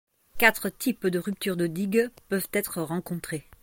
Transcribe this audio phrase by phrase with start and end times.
[0.39, 3.47] Quatre types de ruptures de digues peuvent être rencontrés.